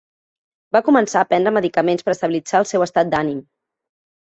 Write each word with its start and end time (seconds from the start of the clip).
Va 0.75 0.81
començar 0.87 1.21
a 1.21 1.29
prendre 1.35 1.55
medicaments 1.59 2.09
per 2.11 2.17
estabilitzar 2.17 2.59
el 2.65 2.69
seu 2.75 2.91
estat 2.91 3.17
d'ànim. 3.17 3.41